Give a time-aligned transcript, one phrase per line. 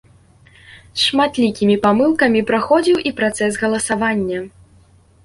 [1.01, 4.39] З шматлікімі памылкамі праходзіў і працэс галасавання.